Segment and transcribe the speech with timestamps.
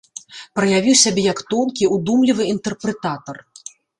[0.59, 3.35] Праявіў сябе як тонкі, удумлівы інтэрпрэтатар.